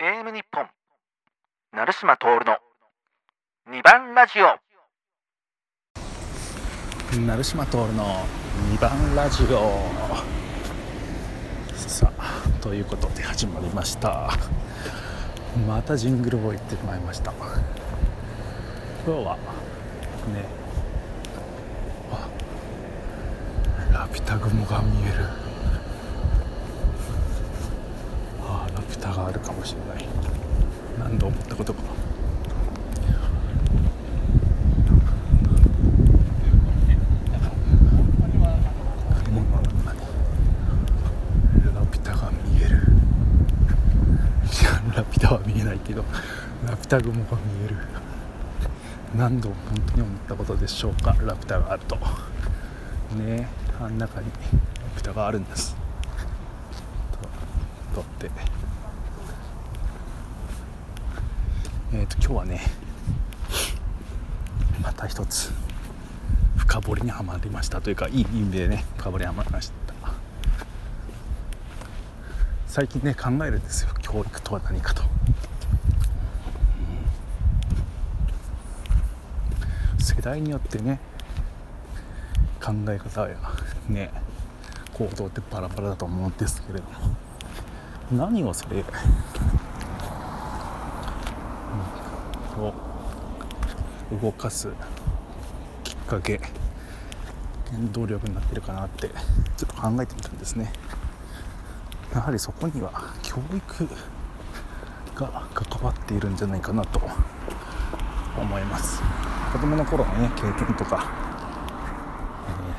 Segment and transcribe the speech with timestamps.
[0.00, 0.64] AM 日本。
[1.72, 2.56] 成島徹の
[3.68, 4.56] 2番ラジオ。
[7.18, 8.24] 成島徹の
[8.70, 9.80] 2番ラジオ。
[11.74, 14.30] さあということで始まりました。
[15.66, 17.32] またジングルを言ってしまいました。
[19.04, 19.36] 今日は
[20.32, 20.44] ね
[23.92, 25.47] ラピュタ雲が見える。
[29.08, 30.04] タがあるかもしれない。
[30.98, 31.80] 何度思ったことか。
[41.74, 46.04] ラピュタが見えるいやラピュタは見えないけど
[46.66, 47.76] ラピュタ雲が見える
[49.16, 51.96] 何度本当に思ったことでしょうかラピュタがあると
[53.16, 53.48] ね
[53.80, 54.32] あん中にラ
[54.96, 55.76] ピュタがあるんです
[57.92, 58.30] ととって
[61.92, 62.60] えっ、と今日はね
[64.82, 65.52] また一つ
[66.56, 69.88] 深掘りにはまりましたというかいい意味でね深掘りにはまりました。
[72.66, 73.90] 最近ね考えるんですよ。
[74.00, 75.06] 教育とは何かと、う
[79.96, 80.00] ん。
[80.00, 81.00] 世代によってね
[82.62, 83.36] 考え方や
[83.88, 84.12] ね
[84.92, 86.90] 行動ってバラバラだと思うんですけれども
[88.12, 88.84] 何をそれ、
[92.58, 92.72] を
[94.20, 94.68] 動かす
[95.84, 96.40] きっかけ。
[97.70, 99.14] 原動力になってるかなってちょ
[99.70, 100.72] っと考えてみたんですね。
[102.14, 103.88] やはりそこには教育
[105.14, 107.00] が関わっているんじゃないかなと。
[108.40, 109.02] 思います。
[109.52, 111.10] 子供の頃のね経験とか、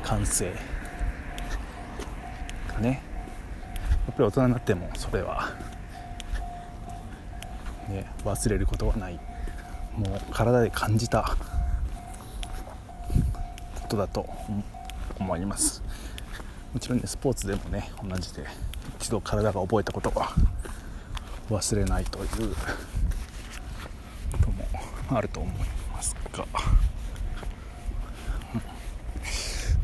[0.00, 0.54] えー感性。
[2.68, 3.02] がね。
[4.06, 5.48] やっぱり大人になってもそれは、
[7.90, 9.20] ね、忘れることはない。
[9.96, 11.36] もう体で感じた。
[13.82, 14.24] ことだと
[15.18, 15.82] 思います。
[16.72, 18.44] もちろんねスポーツでもね同じで
[19.00, 20.32] 一度体が覚えたことは
[21.50, 22.26] 忘れないという
[24.30, 25.54] こともあると思い
[25.92, 26.46] ますが。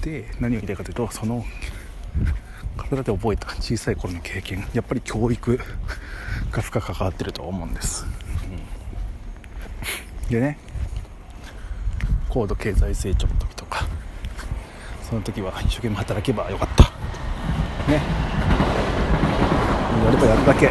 [0.00, 1.44] で何を言いたいかというとその
[2.76, 4.64] 体で覚えた小さい頃の経験。
[4.72, 5.58] やっぱり教育。
[6.50, 8.06] が深く関わってると思うんです、
[10.26, 10.30] うん。
[10.30, 10.58] でね。
[12.28, 13.86] 高度経済成長の時とか
[15.08, 16.84] その時は一生懸命働けばよかった。
[17.90, 18.02] ね。
[20.04, 20.68] やればやるだけ。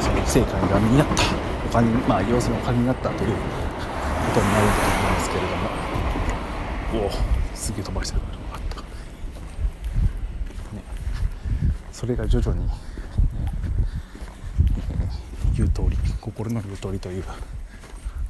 [0.00, 1.14] その成果にが身になった。
[1.68, 3.34] お金にまあ要するにお金になったというこ
[4.34, 5.68] とになるんだと思いますけれども。
[6.94, 7.10] おお
[7.54, 8.80] すげえ飛ばしてるからよかった、
[10.76, 10.82] ね、
[11.98, 12.78] それが徐々に、えー
[15.58, 17.24] 言う通り心の言う通りという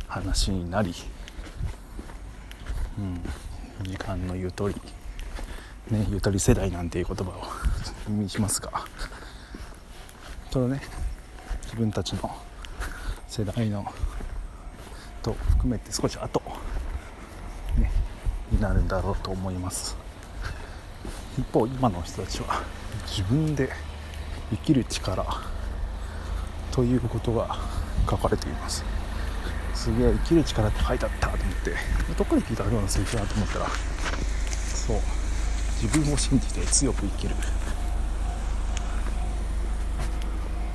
[0.07, 0.95] 話になり、
[2.99, 3.21] うん、
[3.83, 4.75] 時間の言う通り
[5.91, 7.43] ね、ゆとり世代なんていう言葉を
[8.09, 8.73] 耳にしますが
[10.51, 10.81] そのね
[11.65, 12.35] 自分たちの
[13.27, 13.85] 世代の
[15.23, 16.43] と含めて少し後、
[17.77, 17.91] ね、
[18.51, 20.08] になるんだろうと思います。
[21.39, 22.63] 一方今の人たちは
[23.07, 23.71] 自分で
[24.51, 25.25] 生きる力
[26.73, 27.57] ということが
[28.11, 28.85] 書かれています。
[29.75, 31.75] すげえ生きる力って書いてあったと思って
[32.19, 34.97] どっかで聞いたようなセリフだと思ったらそう
[35.81, 37.37] 自分を信じて強く生きる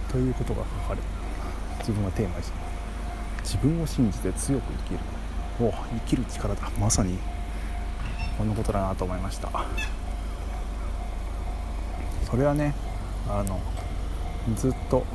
[0.10, 1.08] ということが書かれて
[1.80, 2.54] 自分がテーマにして
[3.44, 5.00] 自分を信じて強く生きる。
[5.60, 6.72] お生きる力だ。
[6.80, 7.20] まさに
[8.38, 9.50] このことだなと思いました。
[12.34, 12.74] それはね
[13.30, 13.62] あの
[14.56, 15.06] ずっと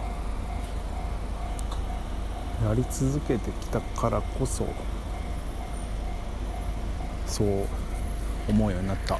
[2.64, 4.64] やり続けてきたからこそ
[7.26, 7.66] そう
[8.48, 9.18] 思うようになった。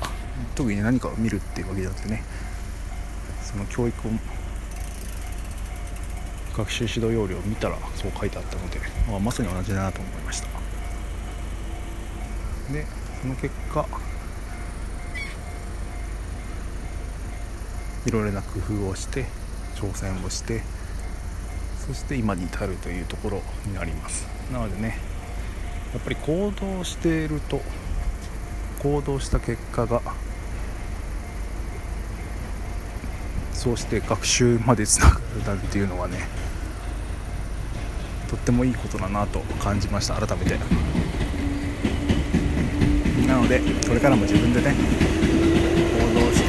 [0.55, 2.23] 特に何かを見るっていうわけじゃなくてね
[3.43, 4.11] その教育を
[6.57, 8.79] 学習指導要領を見たらそう書いてあったので
[9.09, 10.47] あまさに同じだなと思いました。
[12.73, 12.87] で
[13.21, 13.85] その結果
[18.09, 19.27] いろいろな工夫をして
[19.77, 20.63] 挑戦をして
[21.87, 24.27] そして今に至るというところになります。
[24.51, 24.99] なのでね
[25.93, 27.61] やっぱり行動していると
[28.79, 30.01] 行動した結果が
[33.53, 36.29] そうして学習までつながるなんていうのはね
[38.31, 40.15] とってもいいことだなと感じました。
[40.15, 40.57] 改めて。
[43.27, 44.75] なのでこれからも自分でね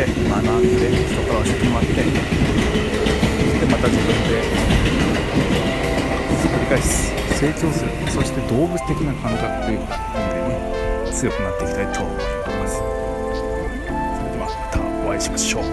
[0.04, 2.02] って学んで人から教えてもらってた
[3.88, 4.40] 自分で
[6.48, 9.94] 繰り返す成長するそして動物的な感覚というので
[11.06, 12.76] ね強くなっていきたいと思います。
[12.78, 12.84] そ
[14.24, 15.64] れではまたお会いしましょう。